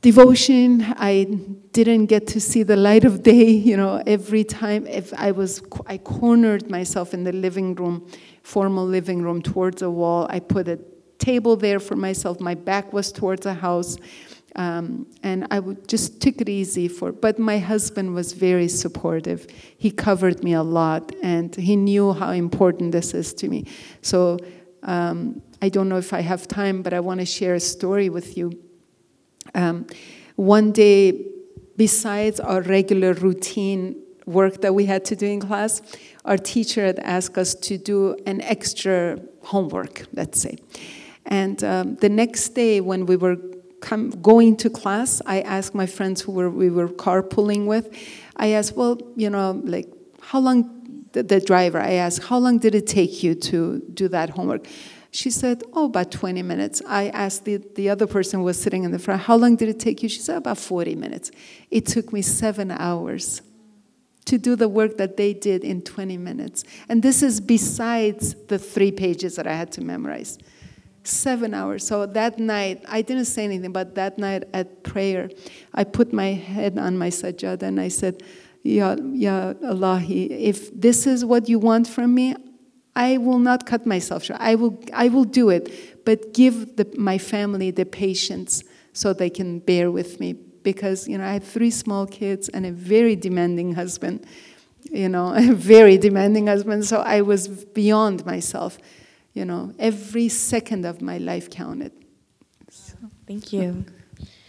[0.00, 0.82] devotion.
[0.96, 1.24] I
[1.72, 4.86] didn't get to see the light of day, you know, every time.
[4.86, 8.08] If I was, I cornered myself in the living room
[8.46, 10.28] formal living room towards a wall.
[10.30, 10.78] I put a
[11.18, 12.38] table there for myself.
[12.38, 13.96] My back was towards a house.
[14.54, 17.10] Um, and I would just took it easy for.
[17.10, 19.48] But my husband was very supportive.
[19.76, 23.66] He covered me a lot, and he knew how important this is to me.
[24.00, 24.38] So
[24.84, 28.08] um, I don't know if I have time, but I want to share a story
[28.08, 28.52] with you.
[29.54, 29.86] Um,
[30.36, 31.26] one day,
[31.76, 35.80] besides our regular routine work that we had to do in class,
[36.26, 40.58] our teacher had asked us to do an extra homework, let's say.
[41.24, 43.36] And um, the next day, when we were
[44.22, 47.96] going to class, I asked my friends who were, we were carpooling with,
[48.36, 49.88] I asked, well, you know, like,
[50.20, 54.08] how long, the, the driver, I asked, how long did it take you to do
[54.08, 54.66] that homework?
[55.12, 56.82] She said, Oh, about 20 minutes.
[56.86, 59.68] I asked the, the other person who was sitting in the front, How long did
[59.70, 60.10] it take you?
[60.10, 61.30] She said, About 40 minutes.
[61.70, 63.40] It took me seven hours
[64.26, 66.64] to do the work that they did in 20 minutes.
[66.88, 70.38] And this is besides the three pages that I had to memorize.
[71.04, 71.86] Seven hours.
[71.86, 75.30] So that night, I didn't say anything, but that night at prayer,
[75.72, 78.22] I put my head on my sajjada and I said,
[78.64, 82.34] Ya, ya Allah, if this is what you want from me,
[82.96, 84.40] I will not cut myself short.
[84.40, 89.30] I will, I will do it, but give the, my family the patience so they
[89.30, 90.34] can bear with me
[90.66, 94.26] because you know I had three small kids and a very demanding husband,
[94.90, 96.84] you know, a very demanding husband.
[96.84, 98.76] So I was beyond myself,
[99.32, 99.72] you know.
[99.78, 101.92] Every second of my life counted.
[102.70, 103.84] So, Thank you.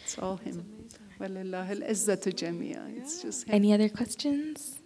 [0.03, 0.57] It's all him.
[3.01, 3.55] It's just him.
[3.55, 4.76] Any other questions?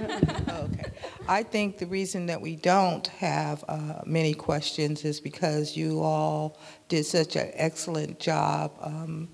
[0.48, 0.90] okay.
[1.28, 6.58] I think the reason that we don't have uh, many questions is because you all
[6.88, 9.28] did such an excellent job um,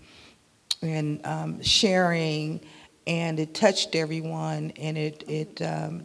[0.82, 2.60] in um, sharing,
[3.06, 6.04] and it touched everyone, and it it um,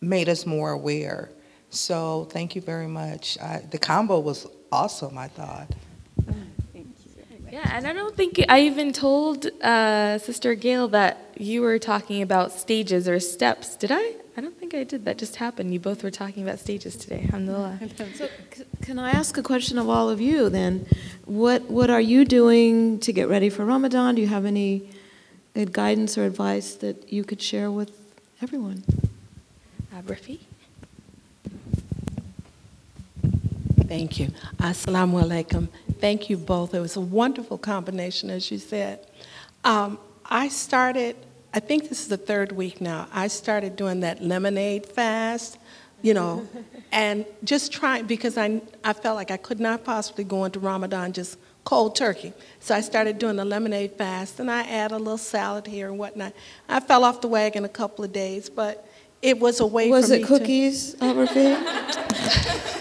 [0.00, 1.30] made us more aware.
[1.70, 3.38] So thank you very much.
[3.40, 5.18] I, the combo was awesome.
[5.18, 5.72] I thought.
[7.50, 12.20] Yeah, and I don't think I even told uh, Sister Gail that you were talking
[12.22, 13.76] about stages or steps.
[13.76, 14.14] Did I?
[14.36, 15.04] I don't think I did.
[15.04, 15.72] That just happened.
[15.72, 17.22] You both were talking about stages today.
[17.24, 17.80] Alhamdulillah.
[18.14, 20.86] So, c- can I ask a question of all of you then?
[21.24, 24.14] What What are you doing to get ready for Ramadan?
[24.14, 24.90] Do you have any
[25.56, 27.90] uh, guidance or advice that you could share with
[28.42, 28.84] everyone?
[29.92, 30.38] Uh, Rafi?
[33.88, 34.28] Thank you.
[34.58, 35.68] Assalamu alaikum.
[36.00, 36.74] Thank you both.
[36.74, 39.06] It was a wonderful combination, as you said.
[39.64, 41.16] Um, I started,
[41.52, 45.58] I think this is the third week now, I started doing that lemonade fast,
[46.02, 46.46] you know,
[46.92, 51.12] and just trying, because I, I felt like I could not possibly go into Ramadan
[51.12, 52.32] just cold turkey.
[52.60, 55.98] So I started doing the lemonade fast, and I add a little salad here and
[55.98, 56.32] whatnot.
[56.68, 58.86] I fell off the wagon a couple of days, but
[59.20, 62.74] it was a way Was for it me to- cookies, uh, Rafi?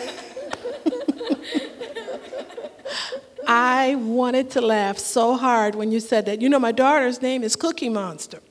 [3.47, 6.41] I wanted to laugh so hard when you said that.
[6.41, 8.41] You know, my daughter's name is Cookie Monster.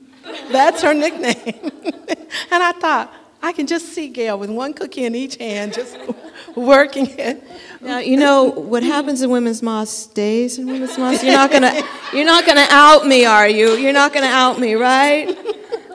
[0.51, 1.71] That's her nickname.
[2.51, 5.97] and I thought, I can just see Gail with one cookie in each hand, just
[6.55, 7.43] working it.
[7.81, 11.23] Now you know what happens in women's mosque stays in women's mosque.
[11.23, 11.81] You're not gonna,
[12.13, 13.73] you're not gonna out me, are you?
[13.73, 15.27] You're not gonna out me, right?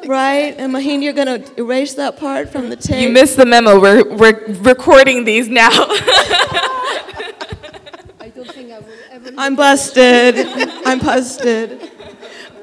[0.07, 0.55] Right?
[0.57, 3.03] And Maheen, you're gonna erase that part from the tape.
[3.03, 3.81] You missed the memo.
[3.81, 5.69] We're, we're recording these now.
[8.21, 9.22] I don't think I will ever.
[9.39, 10.35] I'm busted.
[10.85, 11.91] I'm busted.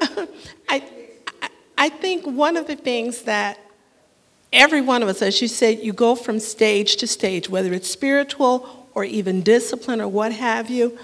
[0.68, 0.84] I,
[1.76, 3.58] I, think one of the things that
[4.52, 7.90] every one of us, as you said, you go from stage to stage, whether it's
[7.90, 10.96] spiritual or even discipline or what have you.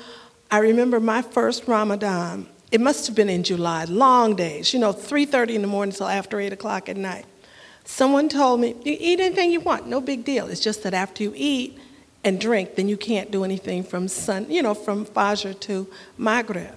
[0.50, 2.48] I remember my first Ramadan.
[2.70, 6.07] It must have been in July, long days, you know, 3.30 in the morning till
[6.09, 7.26] after 8 o'clock at night.
[7.85, 10.48] Someone told me, you eat anything you want, no big deal.
[10.48, 11.79] It's just that after you eat
[12.27, 15.87] and drink, then you can't do anything from sun, you know, from Fajr to
[16.19, 16.75] Maghrib.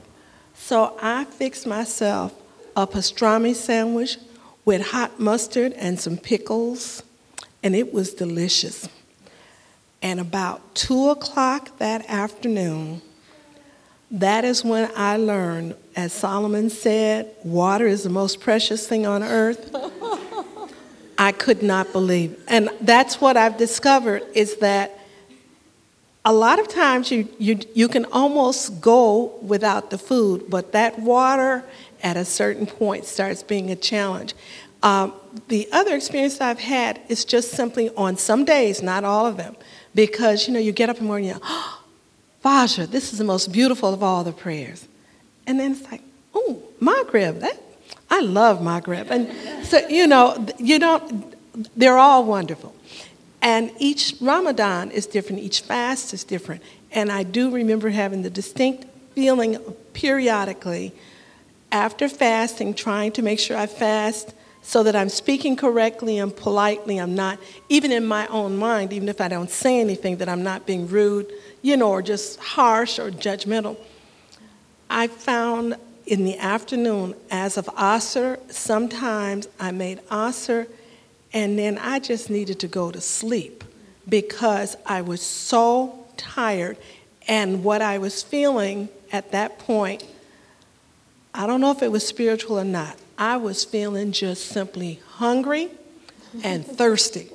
[0.54, 2.36] So I fixed myself
[2.76, 4.20] a pastrami sandwich
[4.64, 7.02] with hot mustard and some pickles,
[7.64, 8.88] and it was delicious.
[10.04, 13.02] And about two o'clock that afternoon,
[14.12, 19.24] that is when I learned, as Solomon said, water is the most precious thing on
[19.24, 19.76] earth.
[21.18, 22.40] I could not believe.
[22.48, 24.99] And that's what I've discovered is that
[26.30, 31.00] a lot of times you, you, you can almost go without the food, but that
[31.00, 31.64] water
[32.04, 34.36] at a certain point starts being a challenge.
[34.84, 35.14] Um,
[35.48, 39.56] the other experience I've had is just simply on some days, not all of them,
[39.96, 41.84] because you know you get up in the morning, you oh,
[42.46, 44.88] Fajr, this is the most beautiful of all the prayers,
[45.48, 46.04] and then it's like,
[46.36, 47.60] oh, Maghrib, that
[48.12, 51.34] I love Maghrib, and so you know you don't.
[51.76, 52.76] They're all wonderful.
[53.42, 56.62] And each Ramadan is different, each fast is different.
[56.92, 59.58] And I do remember having the distinct feeling
[59.94, 60.94] periodically
[61.72, 66.98] after fasting, trying to make sure I fast so that I'm speaking correctly and politely.
[66.98, 70.44] I'm not, even in my own mind, even if I don't say anything, that I'm
[70.44, 73.78] not being rude, you know, or just harsh or judgmental.
[74.90, 75.76] I found
[76.06, 80.68] in the afternoon, as of Asr, sometimes I made Asr
[81.34, 83.64] and then I just needed to go to sleep
[84.08, 86.78] because I was so tired.
[87.28, 90.04] And what I was feeling at that point,
[91.34, 95.70] I don't know if it was spiritual or not, I was feeling just simply hungry
[96.44, 97.30] and thirsty.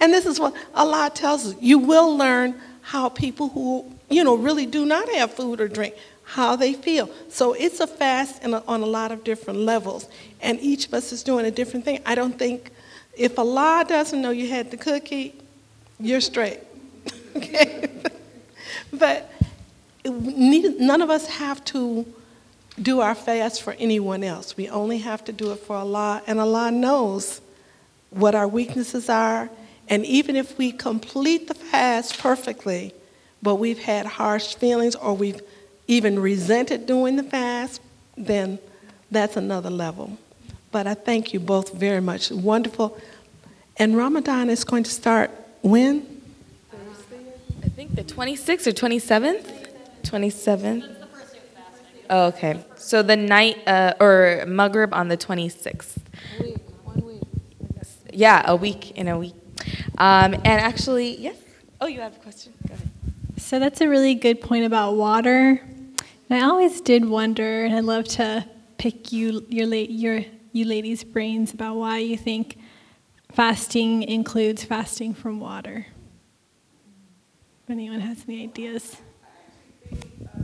[0.00, 4.34] and this is what Allah tells us you will learn how people who, you know,
[4.34, 5.94] really do not have food or drink,
[6.28, 7.08] how they feel.
[7.30, 10.06] So it's a fast a, on a lot of different levels,
[10.42, 12.00] and each of us is doing a different thing.
[12.04, 12.70] I don't think
[13.16, 15.34] if Allah doesn't know you had the cookie,
[15.98, 16.60] you're straight.
[17.36, 17.88] okay?
[18.92, 19.32] but
[20.04, 22.06] none of us have to
[22.80, 24.54] do our fast for anyone else.
[24.54, 27.40] We only have to do it for Allah, and Allah knows
[28.10, 29.48] what our weaknesses are.
[29.88, 32.92] And even if we complete the fast perfectly,
[33.42, 35.40] but we've had harsh feelings or we've
[35.88, 37.80] even resented doing the fast,
[38.16, 38.58] then
[39.10, 40.18] that's another level.
[40.70, 42.30] But I thank you both very much.
[42.30, 42.96] Wonderful.
[43.78, 45.30] And Ramadan is going to start
[45.62, 46.06] when?
[47.64, 49.66] I think the 26th or 27th?
[50.02, 50.94] 27th.
[52.10, 52.62] Oh, okay.
[52.76, 55.96] So the night uh, or Maghrib on the 26th.
[58.12, 59.34] Yeah, a week in a week.
[59.96, 61.36] Um, and actually, yes.
[61.80, 62.52] Oh, you have a question?
[62.66, 62.90] Go ahead.
[63.36, 65.62] So that's a really good point about water.
[66.30, 68.44] I always did wonder, and I'd love to
[68.76, 72.58] pick you, your, your, you ladies' brains about why you think
[73.32, 75.86] fasting includes fasting from water.
[77.64, 78.98] If anyone has any ideas.
[79.90, 80.38] Uh,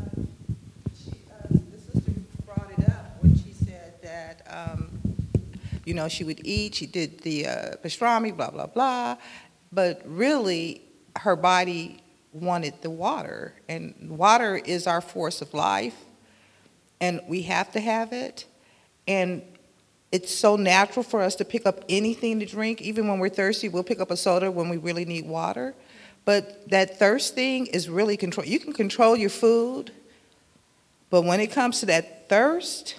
[4.46, 4.88] um,
[5.84, 9.18] you know, she would eat, she did the uh, pastrami, blah, blah, blah.
[9.70, 10.80] But really,
[11.16, 12.03] her body
[12.34, 13.54] wanted the water.
[13.68, 15.96] And water is our force of life,
[17.00, 18.44] and we have to have it.
[19.08, 19.42] And
[20.12, 22.82] it's so natural for us to pick up anything to drink.
[22.82, 25.74] Even when we're thirsty, we'll pick up a soda when we really need water.
[26.24, 28.46] But that thirst thing is really control.
[28.46, 29.92] You can control your food,
[31.10, 32.96] but when it comes to that thirst,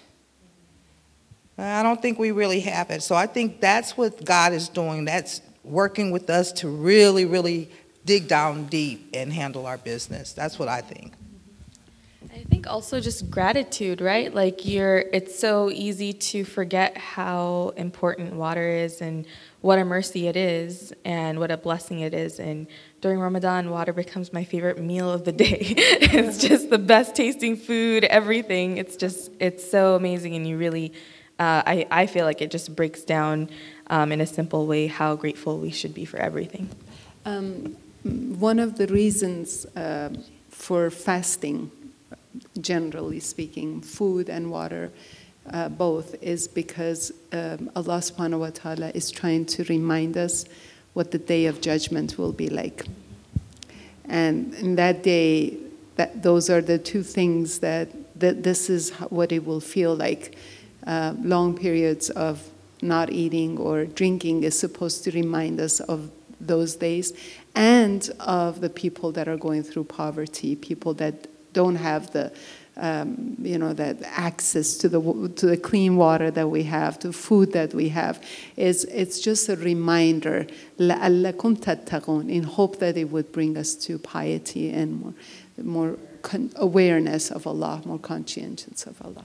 [1.57, 3.01] I don't think we really have it.
[3.01, 5.05] So I think that's what God is doing.
[5.05, 7.71] That's working with us to really, really
[8.05, 10.33] dig down deep and handle our business.
[10.33, 11.13] That's what I think.
[12.33, 14.33] I think also just gratitude, right?
[14.33, 19.25] Like you're it's so easy to forget how important water is and
[19.61, 22.67] what a mercy it is and what a blessing it is and
[22.99, 25.57] during Ramadan water becomes my favorite meal of the day.
[25.61, 28.77] it's just the best tasting food, everything.
[28.77, 30.91] It's just it's so amazing and you really
[31.39, 33.49] uh, I, I feel like it just breaks down
[33.87, 36.69] um, in a simple way how grateful we should be for everything.
[37.25, 37.75] Um,
[38.05, 40.09] one of the reasons uh,
[40.49, 41.71] for fasting,
[42.61, 44.91] generally speaking, food and water,
[45.51, 50.45] uh, both, is because um, Allah subhanahu wa ta'ala is trying to remind us
[50.93, 52.85] what the day of judgment will be like.
[54.05, 55.57] And in that day,
[55.95, 57.89] that those are the two things that,
[58.19, 60.37] that this is what it will feel like.
[60.85, 62.47] Uh, long periods of
[62.83, 67.13] not eating or drinking is supposed to remind us of those days
[67.55, 72.31] and of the people that are going through poverty, people that don't have the
[72.77, 74.99] um, you know that access to the
[75.37, 78.21] to the clean water that we have, to food that we have,
[78.57, 80.45] is it's just a reminder
[80.77, 85.13] in hope that it would bring us to piety and more
[85.63, 85.97] more
[86.55, 89.23] awareness of Allah, more conscientious of Allah.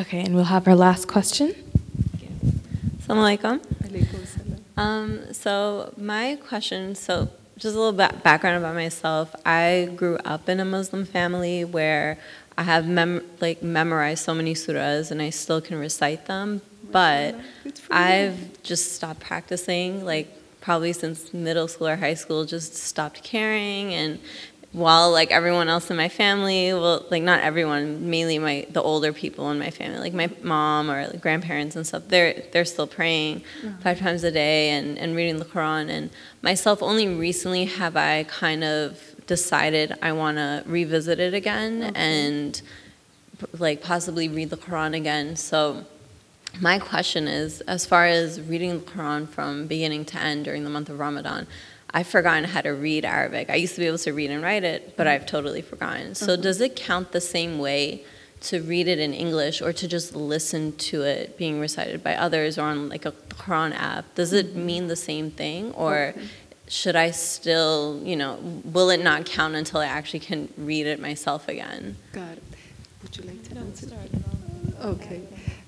[0.00, 1.54] Okay, and we'll have our last question.
[3.00, 3.60] Assalamu alaikum.
[4.76, 9.34] Um, so my question, so just a little bit background about myself.
[9.44, 12.18] I grew up in a Muslim family where
[12.56, 17.34] I have mem- like memorized so many surahs and I still can recite them, but
[17.90, 20.04] I've just stopped practicing.
[20.04, 20.28] Like
[20.60, 24.20] probably since middle school or high school, just stopped caring and
[24.72, 29.14] while like everyone else in my family well like not everyone mainly my the older
[29.14, 32.86] people in my family like my mom or like grandparents and stuff they're they're still
[32.86, 33.42] praying
[33.82, 35.88] five times a day and, and reading the quran.
[35.88, 36.10] And
[36.42, 41.92] myself only recently have i kind of decided i want to revisit it again okay.
[41.94, 42.60] and
[43.58, 45.36] like possibly read the quran again.
[45.36, 45.86] So
[46.60, 50.70] my question is as far as reading the quran from beginning to end during the
[50.70, 51.46] month of ramadan
[51.90, 53.48] I've forgotten how to read Arabic.
[53.50, 56.14] I used to be able to read and write it, but I've totally forgotten.
[56.14, 56.42] So, mm-hmm.
[56.42, 58.04] does it count the same way
[58.40, 62.58] to read it in English or to just listen to it being recited by others
[62.58, 64.14] or on like a Quran app?
[64.14, 64.66] Does it mm-hmm.
[64.66, 66.28] mean the same thing or okay.
[66.68, 71.00] should I still, you know, will it not count until I actually can read it
[71.00, 71.96] myself again?
[72.12, 72.42] Got it.
[73.02, 73.96] Would you like to answer?
[74.82, 75.22] Okay.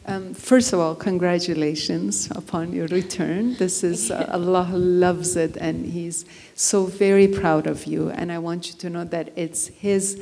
[0.07, 3.55] Um, first of all, congratulations upon your return.
[3.57, 6.25] This is uh, Allah loves it, and He's
[6.55, 8.09] so very proud of you.
[8.11, 10.21] And I want you to know that it's His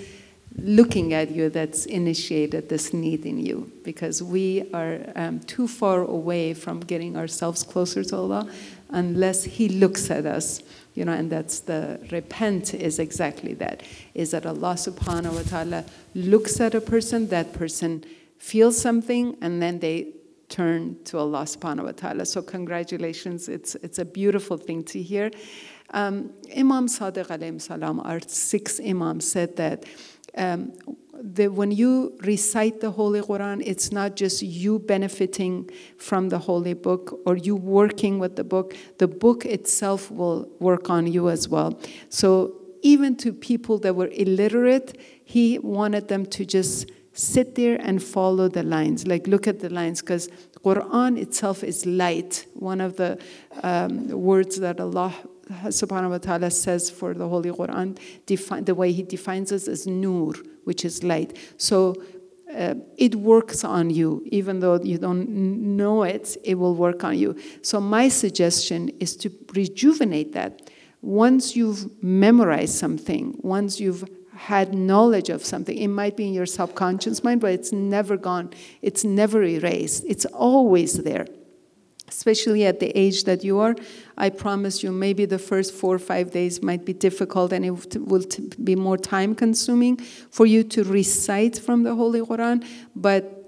[0.57, 6.03] looking at you that's initiated this need in you, because we are um, too far
[6.03, 8.51] away from getting ourselves closer to Allah
[8.91, 10.61] unless He looks at us.
[10.95, 13.85] You know, and that's the repent is exactly that.
[14.15, 18.05] Is that Allah Subhanahu wa Taala looks at a person, that person
[18.39, 20.15] feel something and then they
[20.49, 22.25] turn to Allah subhanahu wa ta'ala.
[22.25, 25.31] So congratulations, it's, it's a beautiful thing to hear.
[25.91, 29.85] Um, Imam Sadiq alayhi salam, our sixth Imam, said that
[30.37, 30.73] um,
[31.21, 36.75] the, when you recite the Holy Quran, it's not just you benefiting from the Holy
[36.75, 41.49] Book or you working with the book, the book itself will work on you as
[41.49, 41.81] well.
[42.09, 48.01] So even to people that were illiterate, he wanted them to just sit there and
[48.01, 50.29] follow the lines like look at the lines because
[50.65, 52.47] quran itself is light.
[52.55, 53.19] One of the
[53.63, 55.13] um, words that allah
[55.65, 59.85] subhanahu wa ta'ala says for the holy quran define, the way he defines us is
[59.87, 61.37] nur which is light.
[61.57, 61.97] So
[62.55, 64.23] uh, it works on you.
[64.27, 67.37] Even though you don't know it it will work on you.
[67.63, 70.71] So my suggestion is to rejuvenate that.
[71.03, 74.05] Once you've memorized something once you've
[74.39, 75.77] had knowledge of something.
[75.77, 78.51] It might be in your subconscious mind, but it's never gone.
[78.83, 80.05] It's never erased.
[80.07, 81.27] It's always there.
[82.07, 83.75] Especially at the age that you are,
[84.17, 87.97] I promise you, maybe the first four or five days might be difficult and it
[87.97, 88.25] will
[88.65, 89.97] be more time consuming
[90.31, 92.67] for you to recite from the Holy Quran.
[92.97, 93.39] But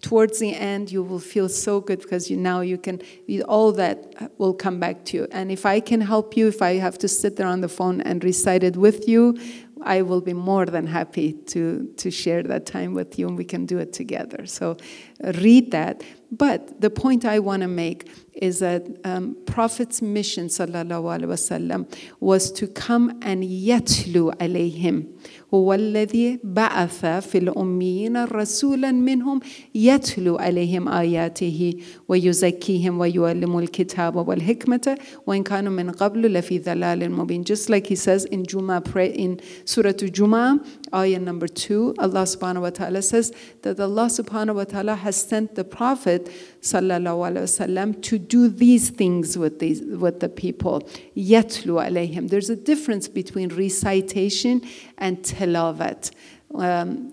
[0.00, 3.00] towards the end you will feel so good because you now you can
[3.46, 6.74] all that will come back to you and if i can help you if i
[6.74, 9.38] have to sit there on the phone and recite it with you
[9.82, 13.44] i will be more than happy to to share that time with you and we
[13.44, 14.46] can do it together.
[14.46, 14.76] So
[15.24, 16.02] uh, read that.
[16.32, 22.66] But the point i want to make is that um, prophet's mission wasallam was to
[22.68, 25.08] come and yatlu alayhim
[25.54, 29.40] هو الذي بعث في الأميين رسولا منهم
[29.74, 31.74] يتلو عليهم آياته
[32.08, 34.98] ويزكيهم ويعلم الكتاب والحكمة.
[35.26, 37.44] وإن كانوا من قبل لفي ضلال مبين.
[37.44, 40.60] Just like he says in Juma in Surah Juma
[40.94, 43.32] ayah number 2 Allah subhanahu wa ta'ala says
[43.62, 46.26] that Allah subhanahu wa ta'ala has sent the prophet
[46.60, 50.80] sallallahu alaihi wasallam to do these things with these with the people
[51.16, 54.62] yatlu alayhim there's a difference between recitation
[54.98, 56.10] and tilawat
[56.54, 57.12] um,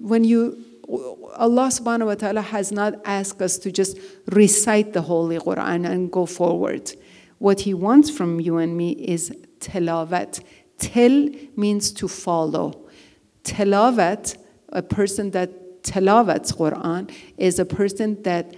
[0.00, 3.98] when you Allah subhanahu wa ta'ala has not asked us to just
[4.32, 6.92] recite the Holy Quran and go forward.
[7.38, 9.30] What He wants from you and me is
[9.60, 10.42] tilawat.
[10.78, 12.85] Til means to follow.
[13.46, 14.36] Tilawat,
[14.70, 18.54] a person that tilawats Quran, is a person that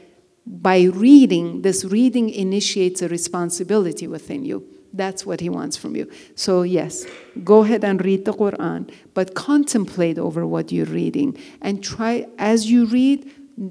[0.47, 4.67] by reading, this reading initiates a responsibility within you.
[4.95, 6.11] That's what he wants from you.
[6.35, 7.07] So, yes,
[7.45, 12.71] go ahead and read the Quran, but contemplate over what you're reading and try, as
[12.71, 13.31] you read,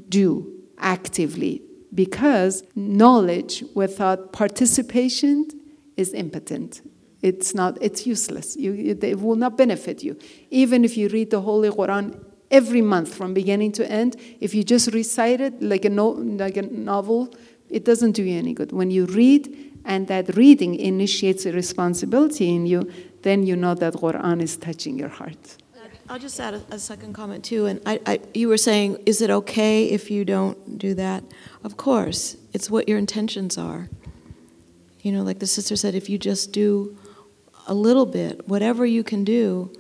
[0.10, 1.64] do actively
[1.94, 5.48] because knowledge without participation
[5.96, 6.82] is impotent.
[7.28, 8.48] It's not, it's useless.
[8.64, 8.72] You,
[9.02, 10.14] it will not benefit you.
[10.50, 12.06] Even if you read the Holy Quran
[12.52, 14.16] every month from beginning to end.
[14.40, 17.34] If you just recite it like a, no, like a novel,
[17.70, 18.72] it doesn't do you any good.
[18.72, 19.44] When you read
[19.86, 24.98] and that reading initiates a responsibility in you, then you know that Quran is touching
[24.98, 25.58] your heart.
[26.10, 27.66] I'll just add a, a second comment too.
[27.66, 31.24] And I, I, you were saying, is it okay if you don't do that?
[31.66, 33.90] Of course, it's what your intentions are.
[35.02, 36.98] You know, like the sister said, if you just do
[37.68, 39.72] a little bit, whatever you can do,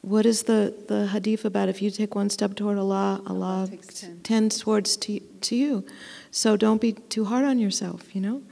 [0.00, 1.68] what is the, the hadith about?
[1.68, 3.70] If you take one step toward Allah, Allah, Allah
[4.24, 5.84] tends towards to, to you.
[6.32, 8.42] So don't be too hard on yourself, you know?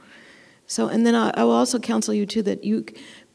[0.65, 2.85] So, and then I, I will also counsel you too that you,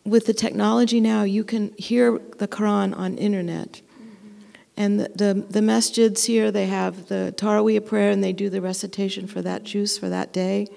[0.04, 3.82] with the technology now, you can hear the Quran on internet.
[4.00, 4.30] Mm-hmm.
[4.78, 8.62] And the, the, the masjids here, they have the Taraweeh prayer and they do the
[8.62, 10.68] recitation for that juz for that day.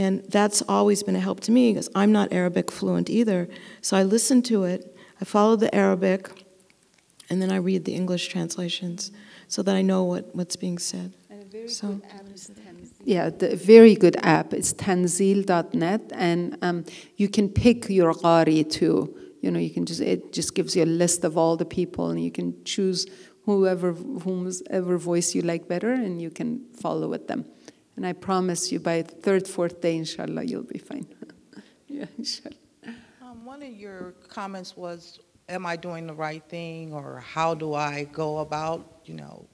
[0.00, 3.50] And that's always been a help to me because I'm not Arabic fluent either.
[3.82, 6.46] So I listen to it, I follow the Arabic,
[7.28, 9.12] and then I read the English translations
[9.46, 11.12] so that I know what, what's being said.
[11.66, 12.00] So.
[13.04, 16.86] Yeah, the very good app is tanzil.net, and um,
[17.16, 19.14] you can pick your qari too.
[19.42, 22.08] You know, you can just it just gives you a list of all the people,
[22.08, 23.06] and you can choose
[23.44, 27.44] whoever whomever voice you like better, and you can follow with them.
[28.00, 31.06] And I promise you, by third, fourth day, inshallah, you'll be fine.
[31.86, 32.54] yeah, inshallah.
[33.22, 35.20] Um, one of your comments was
[35.50, 39.44] am I doing the right thing or how do I go about, you know,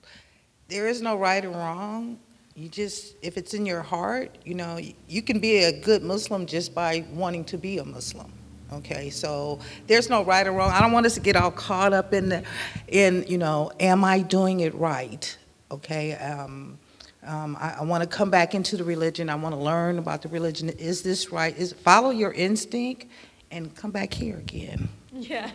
[0.68, 2.20] there is no right or wrong.
[2.54, 4.78] You just, if it's in your heart, you know,
[5.08, 8.32] you can be a good Muslim just by wanting to be a Muslim.
[8.72, 10.70] Okay, so there's no right or wrong.
[10.70, 12.44] I don't want us to get all caught up in the,
[12.86, 15.36] in you know, am I doing it right?
[15.72, 16.78] Okay, um,
[17.26, 19.28] um, I, I want to come back into the religion.
[19.28, 20.68] I want to learn about the religion.
[20.70, 21.56] Is this right?
[21.56, 23.06] Is follow your instinct,
[23.50, 24.88] and come back here again.
[25.18, 25.50] Yeah,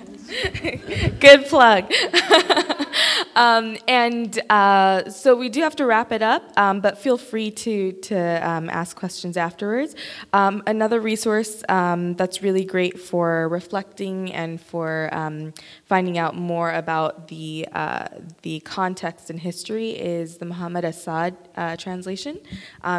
[1.20, 1.92] good plug.
[3.36, 7.52] um, and uh, so we do have to wrap it up, um, but feel free
[7.52, 9.96] to, to um, ask questions afterwards.
[10.34, 15.54] Um, another resource um, that's really great for reflecting and for um,
[15.86, 18.08] finding out more about the, uh,
[18.42, 22.36] the context and history is the Muhammad Asad uh, translation,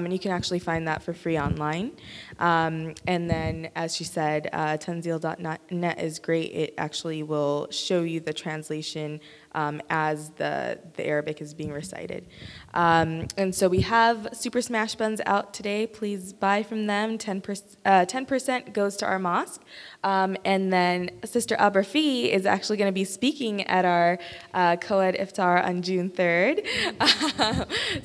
[0.05, 1.93] and you can actually find that for free online.
[2.39, 8.33] and then, as she said, uh, tanzil.net is great it actually will show you the
[8.33, 9.21] translation
[9.55, 12.27] um, as the, the Arabic is being recited.
[12.75, 15.87] Um, and so we have Super Smash Buns out today.
[15.87, 17.19] Please buy from them.
[17.19, 19.63] 10%, uh, 10% goes to our mosque.
[20.05, 24.19] Um, and then Sister Abrafi is actually going to be speaking at our
[24.55, 26.67] uh, Coed Iftar on June 3rd.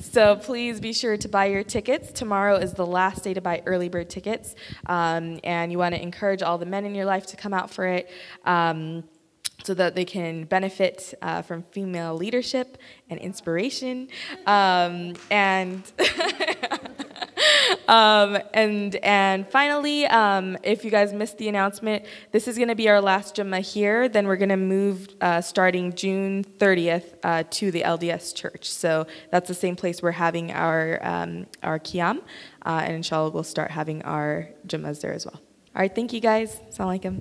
[0.00, 2.12] so please be sure to buy your tickets.
[2.12, 4.54] Tomorrow is the last day to buy early bird tickets.
[4.86, 7.70] Um, and you want to encourage all the men in your life to come out
[7.70, 8.10] for it.
[8.44, 9.04] Um,
[9.68, 12.78] so that they can benefit uh, from female leadership
[13.10, 14.08] and inspiration.
[14.46, 15.82] Um, and
[17.86, 22.74] um, and and finally, um, if you guys missed the announcement, this is going to
[22.74, 24.08] be our last Jummah here.
[24.08, 28.70] Then we're going to move uh, starting June 30th uh, to the LDS Church.
[28.70, 32.20] So that's the same place we're having our um, our Qiyam,
[32.64, 35.36] uh, and inshallah we'll start having our Jummahs there as well.
[35.76, 36.58] All right, thank you guys.
[36.70, 37.20] Assalamu.